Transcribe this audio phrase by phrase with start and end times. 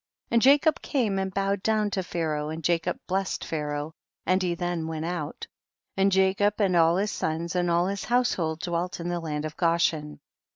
[0.29, 0.35] 25.
[0.35, 3.93] And Jacob came and bowed down to Pharaoh, and Jacob blessed Pharaoh,
[4.25, 5.45] and he then went out;
[5.95, 9.55] and Jacob and all his sons, and all his household dwelt in the land of
[9.57, 10.17] (loshen.